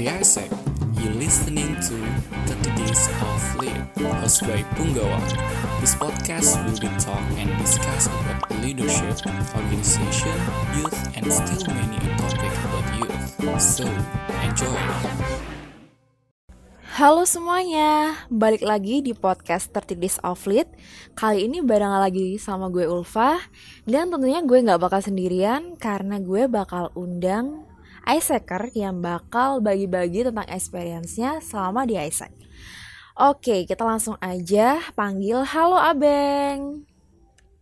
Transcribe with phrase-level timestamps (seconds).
[0.00, 0.48] Hey Isaac,
[0.96, 1.96] you listening to
[2.48, 5.20] 30 Days of Lead, hosted by Punggawa.
[5.84, 9.20] This podcast will be talk and discuss about leadership,
[9.52, 10.32] organization,
[10.80, 13.60] youth, and still many a topic about youth.
[13.60, 13.84] So,
[14.40, 14.80] enjoy!
[16.96, 20.68] Halo semuanya, balik lagi di podcast 30 Days of Lead
[21.12, 23.40] Kali ini bareng lagi sama gue Ulfa
[23.88, 27.69] Dan tentunya gue gak bakal sendirian Karena gue bakal undang
[28.06, 32.32] Isaacер yang bakal bagi-bagi tentang experience-nya selama di Isaac
[33.20, 36.88] Oke, kita langsung aja panggil Halo Abeng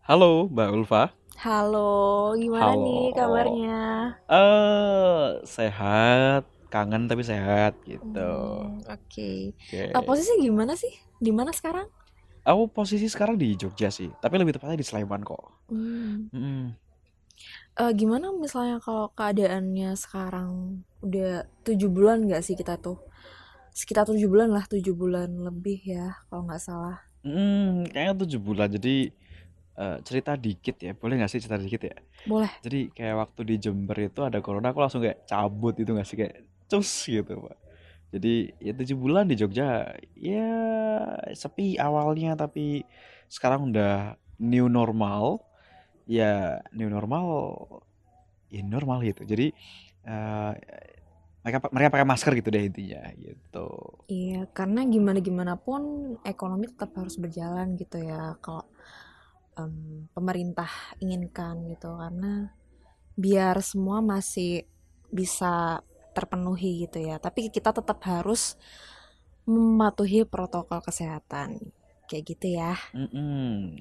[0.09, 1.13] Halo Mbak Ulfa.
[1.39, 2.83] Halo, gimana Halo.
[2.83, 3.81] nih kabarnya?
[4.27, 8.33] Eh sehat, kangen tapi sehat gitu.
[8.65, 9.83] Hmm, Oke, Oke.
[9.93, 10.91] Eh, posisi gimana sih?
[11.21, 11.87] Di mana sekarang?
[12.43, 15.45] Aku posisi sekarang di Jogja sih, tapi lebih tepatnya di Sleman kok.
[15.69, 16.33] Hmm.
[16.33, 16.73] Mm-mm.
[17.79, 20.51] Eh, gimana misalnya kalau keadaannya sekarang
[21.07, 22.99] udah tujuh bulan nggak sih kita tuh
[23.81, 28.69] sekitar tujuh bulan lah tujuh bulan lebih ya kalau nggak salah Mm, kayaknya tujuh bulan.
[28.71, 29.11] Jadi
[29.81, 31.97] eh, cerita dikit ya, boleh nggak sih cerita dikit ya?
[32.27, 36.09] boleh Jadi kayak waktu di Jember itu ada corona, aku langsung kayak cabut itu nggak
[36.09, 36.37] sih kayak
[36.71, 37.57] cus gitu pak.
[38.15, 40.49] Jadi ya tujuh bulan di Jogja, ya
[41.35, 42.83] sepi awalnya tapi
[43.31, 45.43] sekarang udah new normal.
[46.09, 47.25] Ya new normal,
[48.49, 49.23] ya normal gitu.
[49.29, 49.53] Jadi
[50.09, 50.53] eh,
[51.45, 53.69] mereka mereka pakai masker gitu deh intinya gitu.
[54.09, 55.83] iya karena gimana gimana pun
[56.33, 58.65] ekonomi tetap harus berjalan gitu ya kalau
[59.61, 59.75] em,
[60.17, 60.71] pemerintah
[61.05, 62.33] inginkan gitu karena
[63.25, 64.65] biar semua masih
[65.11, 65.83] bisa
[66.17, 68.57] terpenuhi gitu ya tapi kita tetap harus
[69.49, 71.49] mematuhi protokol kesehatan
[72.09, 73.77] kayak gitu ya Mm-mm.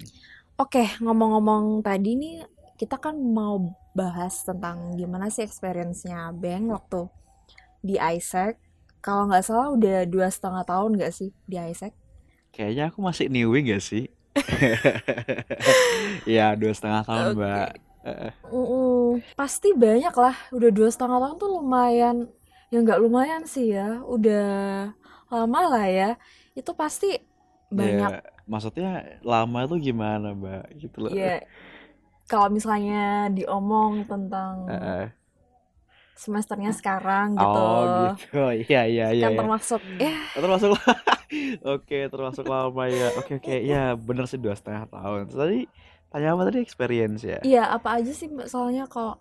[0.62, 2.34] Oke, ngomong-ngomong tadi nih,
[2.80, 3.54] kita kan mau
[3.98, 7.00] bahas tentang gimana sih experience-nya Beng waktu
[7.88, 8.54] di Isaac.
[9.04, 11.92] Kalau nggak salah udah dua setengah tahun nggak sih di Isaac?
[12.54, 14.04] Kayaknya aku masih newbie gak sih?
[16.28, 17.38] Ya dua setengah tahun Oke.
[17.38, 17.68] mbak.
[18.06, 19.20] Eh, Mm-mm.
[19.38, 22.16] Pasti banyak lah, udah dua setengah tahun tuh lumayan,
[22.72, 24.40] ya nggak lumayan sih ya, udah
[25.32, 26.08] lama lah ya.
[26.58, 27.06] Itu pasti
[27.80, 28.22] banyak Ya,
[28.52, 30.62] maksudnya lama tuh gimana, Mbak?
[30.82, 31.12] Gitu loh.
[31.12, 31.40] ya.
[32.28, 35.08] Kalau misalnya diomong tentang Heeh.
[36.18, 37.58] semesternya sekarang gitu.
[37.62, 38.26] Oh, gitu.
[38.66, 39.38] Iya, iya, iya, kan ya.
[39.38, 40.70] termasuk ya Termasuk
[41.74, 43.06] Oke, termasuk lama ya.
[43.18, 43.54] Oke, oke.
[43.72, 45.22] Ya, bener sih dua setengah tahun.
[45.30, 45.58] Tadi
[46.10, 47.40] tanya apa tadi experience ya?
[47.48, 48.48] iya apa aja sih Mbak?
[48.52, 49.14] soalnya kalau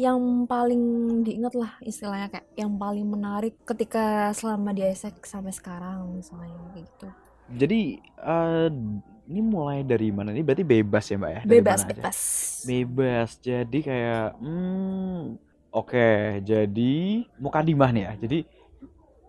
[0.00, 0.82] yang paling
[1.26, 6.88] diingat lah istilahnya kayak yang paling menarik ketika selama di Isaac sampai sekarang misalnya kayak
[6.88, 7.08] gitu
[7.50, 8.68] Jadi eh,
[9.30, 10.34] ini mulai dari mana?
[10.34, 11.40] Ini berarti bebas ya, Mbak ya?
[11.46, 11.88] Dari bebas aja?
[11.94, 12.18] bebas
[12.66, 13.28] Bebas.
[13.38, 15.22] Jadi kayak hmm,
[15.70, 16.10] oke.
[16.42, 18.12] Jadi mukadimah nih ya.
[18.26, 18.38] Jadi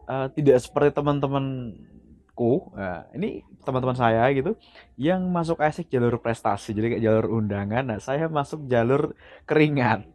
[0.10, 2.74] eh, tidak seperti teman-temanku.
[2.74, 4.58] Nah, ini teman-teman saya gitu
[4.98, 6.74] yang masuk ASIK jalur prestasi.
[6.74, 7.86] Jadi kayak jalur undangan.
[7.86, 9.14] Nah, saya masuk jalur
[9.46, 10.10] keringan.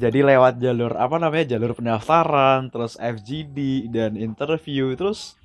[0.00, 1.56] Jadi lewat jalur apa namanya?
[1.56, 5.36] Jalur pendaftaran, terus FGD dan interview, terus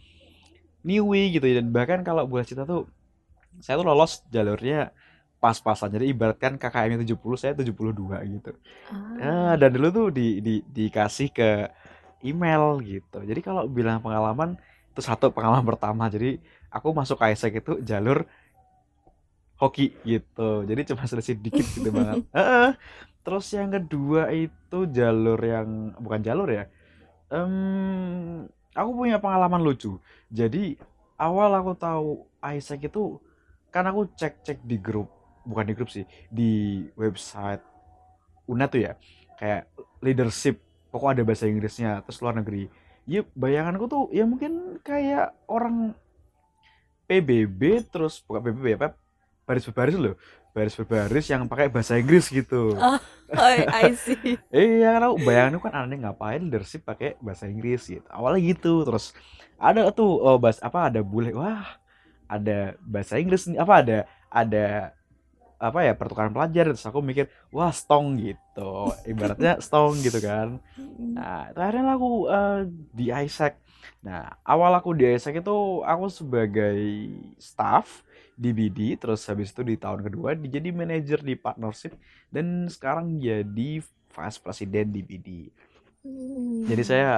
[0.87, 2.89] Niwi gitu dan bahkan kalau boleh cerita tuh
[3.61, 4.91] saya tuh lolos jalurnya
[5.41, 5.89] pas-pasan.
[5.95, 8.51] Jadi ibaratkan KKM 70 saya 72 gitu.
[8.91, 11.49] ah, Ah, dan dulu tuh di, di dikasih ke
[12.25, 13.19] email gitu.
[13.25, 14.57] Jadi kalau bilang pengalaman
[14.91, 16.05] itu satu pengalaman pertama.
[16.09, 16.39] Jadi
[16.73, 18.25] aku masuk Isaac itu jalur
[19.61, 20.65] hoki gitu.
[20.65, 22.19] Jadi cuma selisih dikit gitu banget.
[22.33, 22.73] Heeh.
[23.21, 26.65] Terus yang kedua itu jalur yang bukan jalur ya.
[27.31, 29.99] Em, aku punya pengalaman lucu.
[30.31, 30.79] Jadi
[31.19, 32.07] awal aku tahu
[32.41, 33.19] Isaac itu
[33.71, 35.07] kan aku cek-cek di grup,
[35.47, 37.63] bukan di grup sih, di website
[38.47, 38.93] UNED tuh ya.
[39.39, 39.71] Kayak
[40.03, 40.59] leadership
[40.91, 42.67] pokok ada bahasa Inggrisnya terus luar negeri.
[43.09, 45.97] Ya bayanganku tuh ya mungkin kayak orang
[47.09, 48.95] PBB terus bukan PBB apa?
[49.43, 50.15] Baris berbaris loh
[50.51, 52.75] baris berbaris yang pakai bahasa Inggris gitu.
[52.75, 52.99] Oh,
[53.71, 54.35] I see.
[54.51, 58.03] Iya kan aku bayanganku kan aneh ngapain leadership pakai bahasa Inggris gitu.
[58.11, 59.15] Awalnya gitu terus
[59.55, 61.63] ada tuh oh bahas apa ada bule wah
[62.27, 64.65] ada bahasa Inggris nih apa ada ada
[65.61, 66.75] apa ya pertukaran pelajar.
[66.75, 68.91] Terus aku mikir wah stong gitu.
[69.07, 70.59] Ibaratnya stong gitu kan.
[71.15, 72.59] Nah akhirnya aku eh,
[72.93, 73.57] di Isaac
[74.05, 75.55] nah awal aku di Isaac itu
[75.85, 76.77] aku sebagai
[77.37, 78.03] staff
[78.37, 81.93] di BD terus habis itu di tahun kedua di- jadi manajer di partnership
[82.33, 83.69] dan sekarang jadi
[84.15, 85.27] vice president di BD
[86.03, 86.69] Hmm.
[86.69, 87.09] jadi saya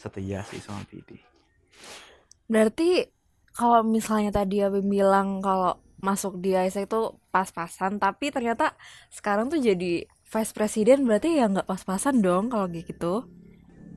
[0.00, 1.10] setia sih sama BD
[2.52, 2.82] berarti
[3.56, 5.70] kalau misalnya tadi Abim bilang kalau
[6.08, 6.96] masuk di Isaac itu
[7.34, 8.64] pas-pasan tapi ternyata
[9.16, 9.86] sekarang tuh jadi
[10.32, 13.06] vice president berarti ya nggak pas-pasan dong kalau gitu.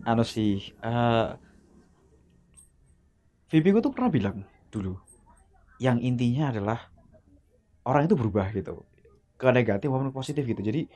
[0.10, 0.52] Anu sih
[0.86, 1.26] eh
[3.52, 4.38] VP gue tuh pernah bilang
[4.74, 4.94] dulu
[5.82, 6.80] yang intinya adalah
[7.86, 8.84] orang itu berubah gitu
[9.40, 10.88] ke negatif maupun positif gitu jadi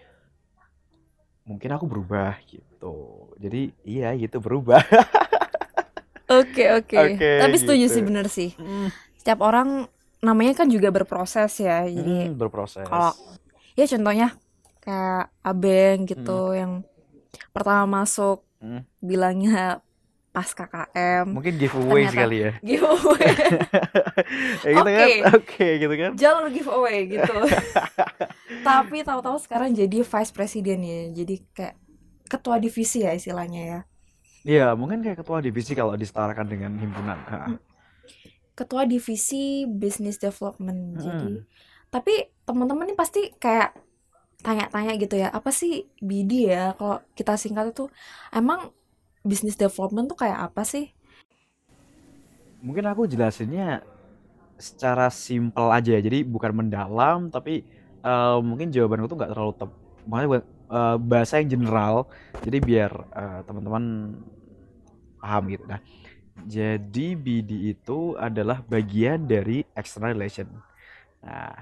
[1.50, 2.96] mungkin aku berubah gitu
[3.42, 4.82] jadi iya gitu berubah
[6.30, 7.02] Oke oke.
[7.42, 7.94] Tapi setuju gitu.
[7.94, 8.50] sih bener sih.
[9.18, 9.90] Setiap orang
[10.22, 11.86] namanya kan juga berproses ya.
[11.90, 13.14] Jadi Hmm, berproses kalau
[13.78, 14.28] ya contohnya
[14.84, 16.86] kayak Abeng gitu yang
[17.56, 18.84] pertama masuk Hmm.
[19.02, 19.82] bilangnya
[20.40, 22.14] pas KKM mungkin giveaway Ternyata.
[22.16, 23.28] sekali ya giveaway
[24.64, 25.20] ya gitu kan Oke.
[25.36, 27.36] oke gitu kan jalur giveaway gitu.
[28.68, 31.02] Tapi tahu-tahu sekarang jadi vice president ya.
[31.14, 31.76] Jadi kayak
[32.30, 33.80] ketua divisi ya istilahnya ya.
[34.48, 37.20] Iya, mungkin kayak ketua divisi kalau disetarakan dengan himpunan.
[37.28, 37.38] Ha.
[38.56, 41.00] Ketua divisi business development.
[41.00, 41.04] Hmm.
[41.04, 41.34] Jadi
[41.90, 42.14] tapi
[42.46, 43.74] teman-teman ini pasti kayak
[44.40, 47.92] tanya-tanya gitu ya apa sih BD ya kalau kita singkat itu
[48.32, 48.72] emang
[49.30, 50.90] business development tuh kayak apa sih
[52.60, 53.88] Mungkin aku jelasinnya
[54.60, 56.02] secara simpel aja ya.
[56.04, 57.64] Jadi bukan mendalam, tapi
[58.04, 59.72] eh, mungkin jawabanku tuh nggak terlalu tep.
[60.04, 61.96] Makanya buat eh, bahasa yang general.
[62.44, 63.84] Jadi biar eh, teman-teman
[65.24, 65.64] paham gitu.
[65.68, 65.80] Nah,
[66.48, 70.48] jadi BD itu adalah bagian dari external relation.
[71.24, 71.56] Nah,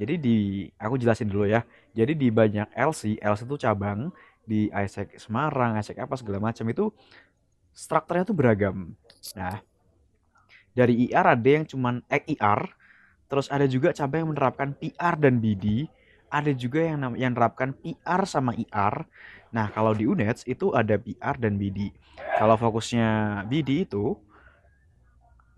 [0.00, 1.64] jadi di aku jelasin dulu ya.
[1.92, 4.08] Jadi di banyak LC, LC itu cabang
[4.44, 6.90] di ISEC Semarang, ISEC apa segala macam itu
[7.70, 8.94] strukturnya tuh beragam.
[9.36, 9.62] Nah,
[10.74, 12.66] dari IR ada yang cuman eh, IR,
[13.30, 15.86] terus ada juga cabang yang menerapkan PR dan BD,
[16.30, 19.06] ada juga yang yang menerapkan PR sama IR.
[19.50, 21.90] Nah, kalau di UNEDS itu ada PR dan BD.
[22.38, 24.14] Kalau fokusnya BD itu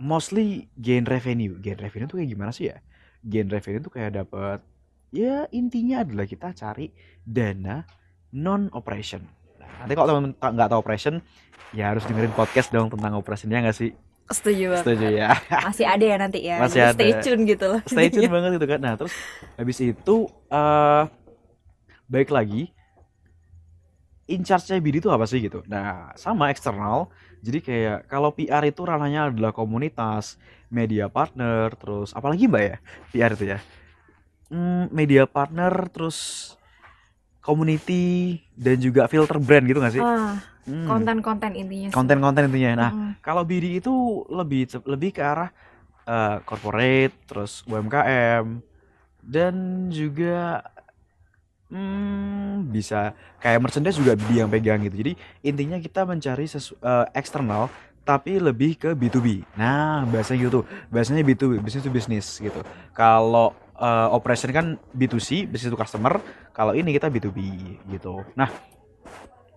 [0.01, 1.61] mostly gain revenue.
[1.61, 2.81] Gain revenue tuh kayak gimana sih ya?
[3.23, 4.65] Gain revenue tuh kayak dapat
[5.13, 6.89] ya intinya adalah kita cari
[7.21, 7.85] dana
[8.33, 9.23] non operation.
[9.57, 11.21] Nah, nanti kalau ta- nggak tahu operation
[11.73, 13.93] ya harus dengerin podcast dong tentang operationnya nggak sih?
[14.33, 15.31] setuju banget Setuju ya.
[15.69, 17.21] masih ada ya nanti ya Masih stay ada.
[17.21, 18.81] tune gitu loh Stay tune banget gitu kan.
[18.81, 19.13] Nah, terus
[19.55, 20.17] habis itu
[20.49, 21.05] eh
[22.09, 22.73] baik lagi
[24.25, 25.61] in charge-nya BD itu apa sih gitu.
[25.69, 27.13] Nah, sama eksternal.
[27.43, 30.39] Jadi kayak kalau PR itu ranahnya adalah komunitas,
[30.71, 32.77] media partner, terus apalagi Mbak ya?
[33.13, 33.59] PR itu ya.
[34.49, 36.55] Hmm, media partner, terus
[37.43, 40.07] community dan juga filter brand gitu gak sih?
[40.07, 42.73] ah Hmm, konten-konten intinya konten-konten intinya.
[42.79, 43.11] Nah, Mm-mm.
[43.25, 43.93] kalau BD itu
[44.31, 45.51] lebih lebih ke arah
[46.07, 48.47] eh, corporate, terus UMKM
[49.23, 49.55] dan
[49.91, 50.63] juga
[51.71, 54.97] hmm, bisa kayak merchandise juga BD yang pegang gitu.
[54.99, 55.13] Jadi
[55.45, 57.71] intinya kita mencari sesu, eh, eksternal
[58.03, 59.47] tapi lebih ke B2B.
[59.55, 60.67] Nah, bahasanya gitu.
[60.91, 62.61] Bahasanya B2B, business to business gitu.
[62.91, 66.23] Kalau eh, operation kan B2C, business to customer.
[66.55, 67.39] Kalau ini kita B2B
[67.91, 68.23] gitu.
[68.39, 68.49] Nah,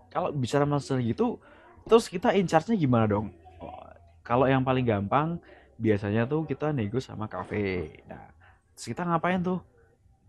[0.09, 1.37] kalau bicara masalah gitu,
[1.85, 3.29] terus kita in charge-nya gimana dong?
[3.61, 3.85] Oh,
[4.25, 5.37] kalau yang paling gampang
[5.75, 7.99] biasanya tuh kita nego sama kafe.
[8.07, 8.31] Nah,
[8.73, 9.59] terus kita ngapain tuh?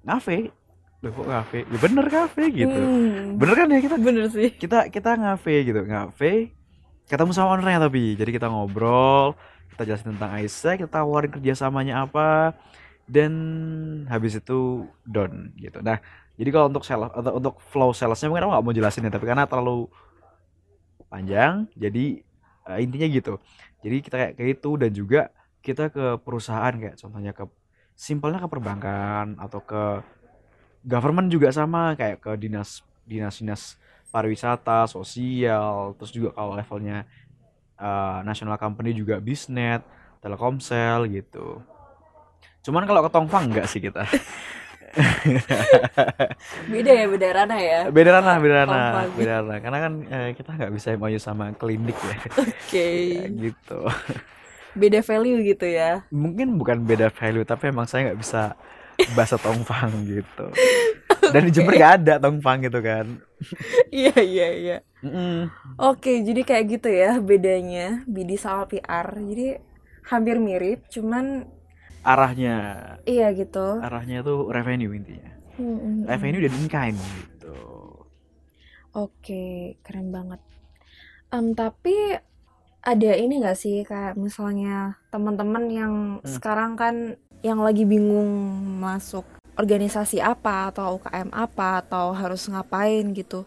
[0.05, 0.51] Ngafe.
[1.05, 1.59] Loh kok ngafe?
[1.71, 2.81] Ya bener kafe gitu.
[2.81, 6.51] Hmm, Bener kan ya kita bener sih kita kita ngafe gitu, ngafe.
[7.07, 8.19] Ketemu sama ownernya tapi.
[8.19, 9.39] Jadi kita ngobrol,
[9.71, 12.59] kita jelasin tentang Isaac, kita tawarin kerjasamanya apa,
[13.07, 13.33] dan
[14.11, 15.79] habis itu done gitu.
[15.81, 16.03] Nah,
[16.35, 19.27] jadi kalau untuk sales atau untuk flow salesnya mungkin aku nggak mau jelasin ya, tapi
[19.31, 19.87] karena terlalu
[21.07, 22.21] panjang, jadi
[22.67, 23.39] eh, intinya gitu.
[23.81, 25.21] Jadi kita kayak kayak itu dan juga
[25.63, 27.47] kita ke perusahaan kayak contohnya ke
[27.97, 29.83] simpelnya ke perbankan atau ke
[30.83, 33.79] government juga sama kayak ke dinas dinas-dinas
[34.11, 37.07] pariwisata, sosial, terus juga kalau levelnya
[37.79, 39.87] eh, national company juga bisnet,
[40.19, 41.63] Telkomsel gitu.
[42.67, 44.03] Cuman kalau ke Tongfang enggak sih kita.
[46.67, 49.09] beda ya beda ranah ya Beda ranah, beda ranah, Tongfang.
[49.15, 49.59] beda ranah.
[49.61, 53.81] Karena kan eh, kita nggak bisa MOU sama klinik ya, oke Kayak gitu.
[54.73, 58.57] beda value gitu ya Mungkin bukan beda value, tapi emang saya nggak bisa
[59.13, 60.47] bahasa Tongfang gitu.
[61.27, 63.07] Dan di Jember nggak ada Tongfang gitu kan.
[63.93, 64.77] iya iya iya
[65.77, 69.61] oke jadi kayak gitu ya bedanya BD sama PR jadi
[70.09, 71.45] hampir mirip cuman
[72.07, 72.57] Arahnya,
[73.03, 75.35] iya gitu arahnya tuh revenue intinya.
[75.59, 76.03] Hmm, hmm, hmm.
[76.07, 77.59] Revenue dan in kind gitu.
[78.95, 80.39] Oke, keren banget.
[81.29, 82.15] Em, tapi
[82.81, 86.31] ada ini nggak sih kayak misalnya teman-teman yang Hmm.
[86.31, 86.95] sekarang kan
[87.43, 88.31] yang lagi bingung
[88.79, 89.27] masuk
[89.59, 93.43] organisasi apa atau UKM apa atau harus ngapain gitu.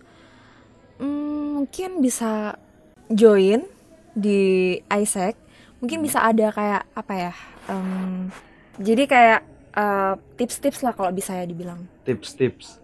[1.00, 2.60] Hmm, mungkin bisa
[3.08, 3.64] join
[4.12, 5.40] di ISEC.
[5.80, 7.34] Mungkin bisa ada kayak apa ya?
[7.70, 8.34] em,
[8.80, 9.42] jadi kayak
[9.76, 11.84] eh, tips-tips lah kalau bisa ya dibilang.
[12.08, 12.80] tips-tips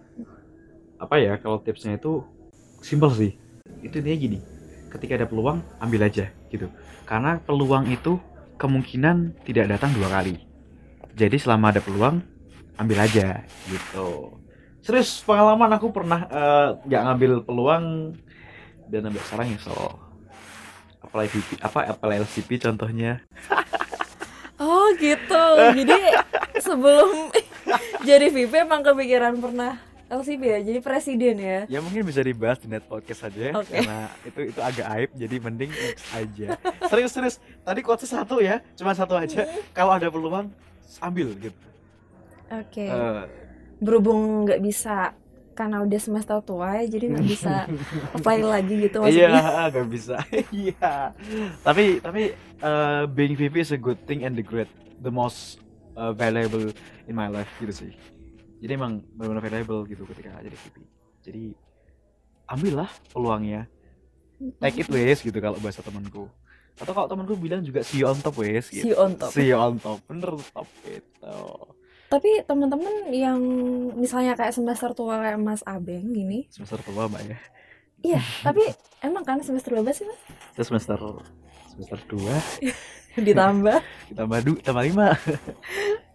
[0.95, 2.23] apa ya kalau tipsnya itu
[2.79, 3.35] simple sih
[3.83, 4.39] itu intinya gini
[4.87, 6.71] ketika ada peluang ambil aja gitu
[7.03, 8.15] karena peluang itu
[8.55, 10.39] kemungkinan tidak datang dua kali.
[11.15, 12.19] Jadi selama ada peluang,
[12.75, 14.35] ambil aja gitu.
[14.83, 17.85] Serius pengalaman aku pernah eh, nggak ngambil peluang
[18.91, 19.81] dan sampai sekarang nyesel.
[21.05, 23.21] Apply VP, apa apply LCP contohnya.
[24.95, 25.43] Gitu.
[25.75, 25.97] Jadi
[26.57, 27.09] sebelum
[28.09, 31.59] jadi VP emang kepikiran pernah LCP ya, jadi presiden ya.
[31.65, 33.73] Ya mungkin bisa dibahas di net podcast aja ya, Oke.
[33.73, 36.47] karena itu itu agak aib jadi mending next aja.
[36.85, 37.35] Serius serius.
[37.61, 39.49] Tadi quotes satu ya, cuma satu aja.
[39.73, 40.53] Kalau ada peluang
[41.01, 41.57] ambil gitu.
[42.47, 42.85] Oke.
[42.85, 43.23] Eh,
[43.75, 45.17] Berhubung nggak bisa
[45.51, 47.65] karena udah semester tua ya, jadi nggak bisa
[48.15, 49.41] apply lagi gitu Iya, maksudnya.
[49.73, 50.15] nggak bisa.
[50.53, 50.93] Iya.
[51.65, 52.23] tapi tapi
[52.61, 55.59] eh, being VP is a good thing and the great, the most
[55.93, 56.69] eh, valuable
[57.05, 57.91] in my life gitu sih.
[58.59, 60.75] Jadi emang benar-benar valuable gitu ketika jadi VP.
[61.21, 61.43] Jadi
[62.45, 63.67] ambillah peluangnya.
[64.59, 66.27] Take it wes gitu kalau bahasa temanku.
[66.75, 68.91] Atau kalau temanku bilang juga see you on top wes See gitu.
[68.91, 69.31] you on top.
[69.31, 70.03] See you on top.
[70.05, 71.35] Bener top itu.
[72.05, 73.39] Tapi teman-teman yang
[73.95, 77.37] misalnya kayak semester tua kayak Mas Abeng gini, Semester tua mbak ya.
[78.05, 78.21] iya.
[78.45, 78.61] tapi
[79.01, 80.19] emang kan semester berapa sih Mas?
[80.53, 80.99] Terus semester
[81.75, 82.31] semester 2
[83.27, 83.79] Ditambah.
[84.11, 84.95] ditambah du, tambah 5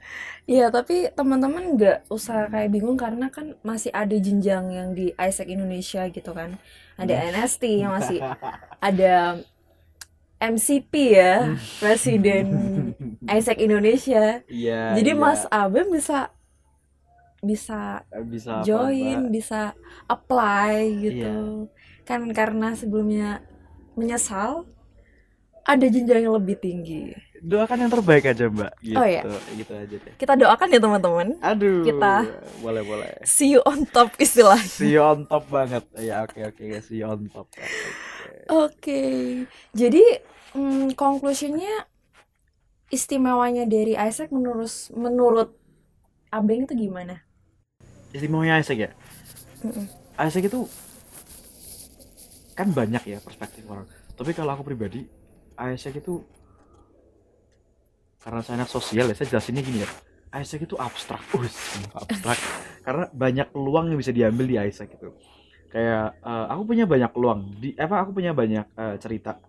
[0.50, 5.46] Iya, tapi teman-teman nggak usah kayak bingung karena kan masih ada jenjang yang di ISEC
[5.46, 6.58] Indonesia gitu kan.
[6.98, 8.18] Ada NST yang masih
[8.90, 9.38] ada
[10.42, 12.46] MCP ya, Presiden
[13.30, 14.42] ISEC Indonesia.
[14.50, 14.98] Iya.
[14.98, 15.22] Jadi iya.
[15.22, 16.34] Mas Abem bisa
[17.38, 19.30] bisa bisa apa, join, Mbak?
[19.30, 19.60] bisa
[20.10, 21.70] apply gitu.
[22.02, 23.38] Kan karena sebelumnya
[23.94, 24.66] menyesal
[25.62, 27.12] ada jenjang yang lebih tinggi.
[27.40, 28.72] Doakan yang terbaik aja mbak.
[28.78, 29.22] Gitu, Oh, iya.
[29.56, 30.14] gitu aja deh.
[30.14, 31.28] Kita doakan ya teman-teman.
[31.40, 31.82] Aduh.
[31.82, 32.28] Kita-
[32.60, 33.08] Boleh boleh.
[33.24, 34.66] See you on top istilahnya.
[34.66, 35.84] See you on top banget.
[35.96, 37.48] Ya oke oke see you on top.
[37.48, 37.64] Oke.
[38.50, 39.02] Oke,
[39.70, 40.02] jadi
[40.52, 41.86] mm, conclusionnya
[42.90, 45.54] istimewanya dari Isaac menurut menurut
[46.28, 47.22] Abeng itu gimana?
[48.10, 48.90] Istimewanya Isaac ya.
[49.62, 49.86] Mm-mm.
[50.18, 50.66] Isaac itu
[52.54, 53.86] kan banyak ya perspektif orang.
[54.14, 55.06] Tapi kalau aku pribadi,
[55.60, 56.24] Isaac itu
[58.20, 59.90] karena saya anak sosial ya, saya jelasinnya gini ya.
[60.30, 62.38] Isaac itu abstrak, Us, abstrak.
[62.86, 65.10] karena banyak peluang yang bisa diambil di Isaac itu.
[65.72, 69.40] Kayak eh, aku punya banyak peluang di apa aku punya banyak eh, cerita.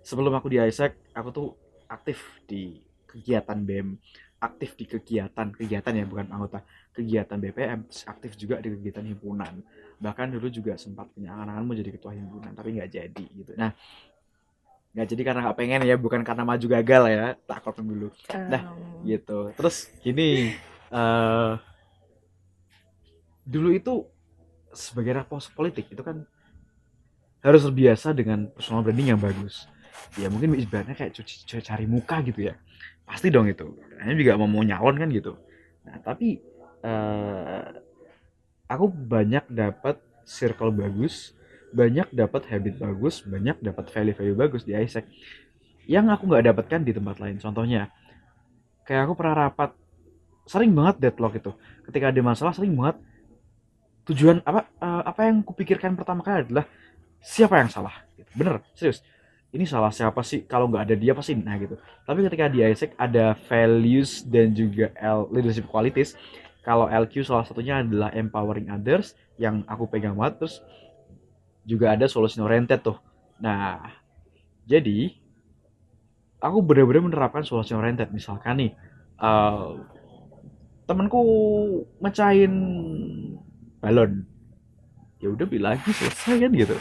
[0.00, 1.48] Sebelum aku di Isaac, aku tuh
[1.90, 2.78] aktif di
[3.10, 3.98] kegiatan BEM,
[4.40, 6.64] aktif di kegiatan kegiatan ya bukan anggota
[6.96, 9.60] kegiatan BPM, aktif juga di kegiatan himpunan
[10.00, 13.76] bahkan dulu juga sempat punya angan-angan mau jadi ketua himpunan tapi nggak jadi gitu nah
[14.90, 18.08] nggak jadi karena nggak pengen ya bukan karena maju gagal ya takut dulu.
[18.50, 19.54] Nah, Em, gitu.
[19.54, 20.50] Terus gini
[20.90, 21.52] eh
[23.44, 23.94] dulu itu
[24.72, 26.22] sebagai anak pos politik itu kan
[27.40, 29.64] harus terbiasa dengan personal branding yang bagus.
[30.20, 32.54] Ya mungkin ibaratnya kayak cuci cuci- cari muka gitu ya.
[33.08, 33.64] Pasti dong itu.
[34.00, 35.36] Hanya juga mau mau nyalon kan gitu.
[35.88, 36.40] Nah tapi
[36.84, 37.64] eh
[38.70, 41.34] aku banyak dapat circle bagus
[41.70, 45.06] banyak dapat habit bagus banyak dapat value-value bagus di Isaac.
[45.86, 47.90] Yang aku nggak dapatkan di tempat lain contohnya
[48.86, 49.70] kayak aku pernah rapat
[50.46, 51.52] sering banget deadlock itu.
[51.86, 52.98] Ketika ada masalah sering banget
[54.10, 56.66] tujuan apa eh, apa yang kupikirkan pertama kali adalah
[57.22, 57.94] siapa yang salah?
[58.18, 58.30] Gitu.
[58.34, 59.00] bener serius.
[59.50, 60.46] Ini salah siapa sih?
[60.46, 61.74] Kalau nggak ada dia pasti nah gitu.
[62.06, 66.14] Tapi ketika di Isaac ada values dan juga L, leadership qualities
[66.60, 70.60] kalau LQ salah satunya adalah empowering others yang aku pegang banget terus
[71.64, 72.98] juga ada solution oriented tuh.
[73.40, 73.80] Nah
[74.64, 75.20] jadi
[76.40, 78.08] aku benar-benar menerapkan solution oriented.
[78.10, 78.72] Misalkan nih
[79.20, 79.70] eh,
[80.88, 81.22] temanku
[82.00, 82.54] mecahin
[83.78, 84.24] balon.
[85.20, 86.76] Ya udah bilang lagi selesai kan gitu.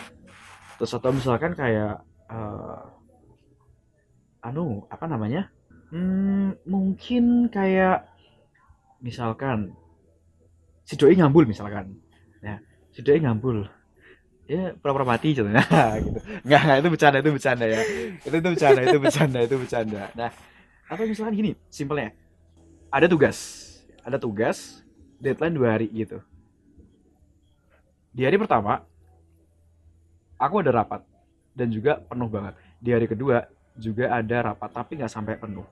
[0.80, 2.84] Terus atau misalkan kayak eh,
[4.48, 5.52] anu apa namanya?
[5.90, 8.08] Hmm, mungkin kayak
[9.04, 9.74] misalkan
[10.88, 12.00] si doi ngambul misalkan.
[12.40, 12.64] Ya
[12.96, 13.68] si doi ngambul
[14.50, 15.62] ya pura-pura mati contohnya.
[16.02, 16.20] Gitu.
[16.50, 17.82] Nggak nggak itu bercanda itu bercanda ya.
[18.26, 20.02] Itu itu bercanda itu bercanda itu bercanda.
[20.18, 20.32] Nah
[20.90, 22.18] atau misalkan gini simpelnya.
[22.90, 23.38] Ada tugas.
[24.02, 24.82] Ada tugas
[25.22, 26.18] deadline dua hari gitu.
[28.10, 28.82] Di hari pertama
[30.42, 31.06] aku ada rapat
[31.54, 32.58] dan juga penuh banget.
[32.82, 33.46] Di hari kedua
[33.78, 35.68] juga ada rapat tapi nggak sampai penuh.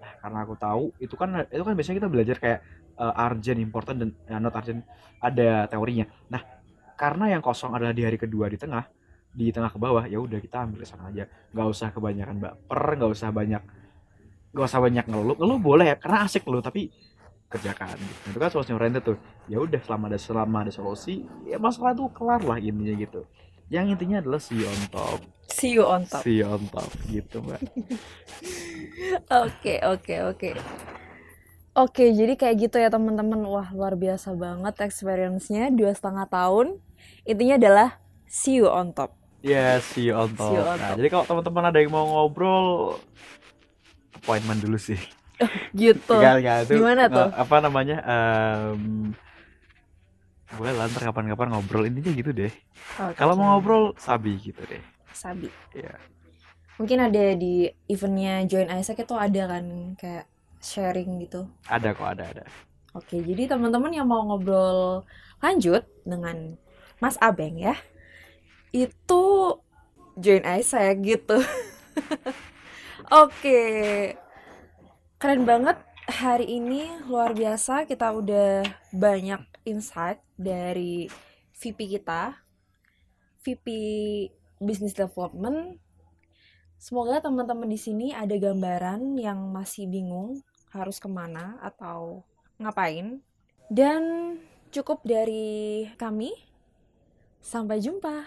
[0.00, 2.60] Nah, karena aku tahu itu kan itu kan biasanya kita belajar kayak
[2.96, 4.80] uh, urgent important dan uh, not urgent
[5.20, 6.08] ada teorinya.
[6.32, 6.57] Nah
[6.98, 8.82] karena yang kosong adalah di hari kedua di tengah
[9.30, 13.10] di tengah ke bawah ya udah kita ambil sana aja nggak usah kebanyakan baper nggak
[13.14, 13.62] usah banyak
[14.50, 16.90] nggak usah banyak ngeluh ngeluh boleh ya karena asik ngeluh tapi
[17.48, 18.34] kerjakan gitu.
[18.34, 22.10] Itu kan solusi oriented tuh ya udah selama ada selama ada solusi ya masalah tuh
[22.10, 23.24] kelar lah intinya gitu
[23.70, 26.20] yang intinya adalah see you on top See you on top.
[26.20, 27.62] see you on top gitu mbak
[29.30, 30.50] Oke, oke, oke.
[31.78, 33.38] Oke, jadi kayak gitu ya teman-teman.
[33.46, 35.70] Wah, luar biasa banget experience-nya.
[35.70, 36.82] Dua setengah tahun.
[37.28, 37.88] Intinya adalah
[38.24, 39.12] see you on top.
[39.38, 40.50] Ya, see you on top.
[40.50, 40.96] See you on Nah, top.
[40.98, 42.96] jadi kalau teman-teman ada yang mau ngobrol,
[44.16, 44.98] appointment dulu sih.
[45.70, 46.10] Gitu.
[46.10, 47.28] Enggak, enggak itu Gimana nge- tuh?
[47.30, 47.96] apa namanya?
[48.02, 49.12] em,
[50.48, 52.50] boleh lah ntar kapan-kapan ngobrol intinya gitu deh.
[52.98, 53.14] Oke.
[53.14, 54.80] Kalau mau ngobrol sabi gitu deh.
[55.12, 55.46] Sabi.
[55.76, 55.94] Iya.
[56.80, 60.24] Mungkin ada di eventnya Join Isaac itu ada kan kayak
[60.58, 61.46] sharing gitu.
[61.68, 62.44] Ada kok, ada ada.
[62.96, 65.04] Oke, jadi teman-teman yang mau ngobrol
[65.38, 66.56] lanjut dengan
[66.98, 67.78] Mas Abeng ya,
[68.74, 69.22] itu
[70.18, 71.38] join Isaac gitu.
[73.22, 73.60] Oke,
[75.22, 75.78] keren banget
[76.08, 81.06] hari ini luar biasa kita udah banyak insight dari
[81.54, 82.34] VP kita,
[83.44, 83.66] VP
[84.58, 85.78] Business Development.
[86.78, 90.40] Semoga teman-teman di sini ada gambaran yang masih bingung
[90.70, 92.22] harus ke mana atau
[92.58, 93.20] ngapain.
[93.68, 94.34] Dan
[94.70, 96.47] cukup dari kami.
[97.42, 98.24] Sampai jumpa.